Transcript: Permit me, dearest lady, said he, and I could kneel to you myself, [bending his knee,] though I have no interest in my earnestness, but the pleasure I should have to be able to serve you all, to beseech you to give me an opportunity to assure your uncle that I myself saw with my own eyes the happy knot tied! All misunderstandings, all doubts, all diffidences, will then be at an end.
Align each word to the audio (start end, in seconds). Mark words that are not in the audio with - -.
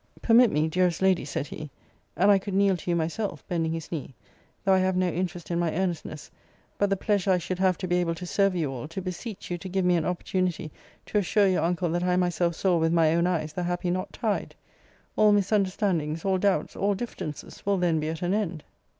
Permit 0.19 0.49
me, 0.51 0.67
dearest 0.67 1.03
lady, 1.03 1.23
said 1.23 1.45
he, 1.45 1.69
and 2.15 2.31
I 2.31 2.39
could 2.39 2.55
kneel 2.55 2.75
to 2.75 2.89
you 2.89 2.95
myself, 2.95 3.47
[bending 3.47 3.71
his 3.71 3.91
knee,] 3.91 4.15
though 4.65 4.73
I 4.73 4.79
have 4.79 4.95
no 4.95 5.07
interest 5.07 5.51
in 5.51 5.59
my 5.59 5.71
earnestness, 5.77 6.31
but 6.79 6.89
the 6.89 6.97
pleasure 6.97 7.29
I 7.29 7.37
should 7.37 7.59
have 7.59 7.77
to 7.77 7.87
be 7.87 7.97
able 7.97 8.15
to 8.15 8.25
serve 8.25 8.55
you 8.55 8.71
all, 8.71 8.87
to 8.87 8.99
beseech 8.99 9.51
you 9.51 9.59
to 9.59 9.69
give 9.69 9.85
me 9.85 9.95
an 9.97 10.05
opportunity 10.05 10.71
to 11.05 11.19
assure 11.19 11.47
your 11.47 11.61
uncle 11.61 11.89
that 11.91 12.01
I 12.03 12.15
myself 12.15 12.55
saw 12.55 12.79
with 12.79 12.91
my 12.91 13.13
own 13.13 13.27
eyes 13.27 13.53
the 13.53 13.61
happy 13.61 13.91
knot 13.91 14.11
tied! 14.11 14.55
All 15.15 15.31
misunderstandings, 15.31 16.25
all 16.25 16.39
doubts, 16.39 16.75
all 16.75 16.95
diffidences, 16.95 17.63
will 17.63 17.77
then 17.77 17.99
be 17.99 18.09
at 18.09 18.23
an 18.23 18.33
end. 18.33 18.63